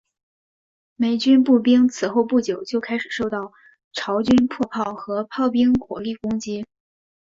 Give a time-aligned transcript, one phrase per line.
[0.95, 3.53] 美军步兵此后不久就开始受到
[3.93, 6.65] 朝军迫炮和炮兵火力攻击。